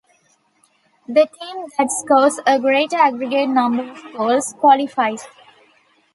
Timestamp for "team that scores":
1.27-2.39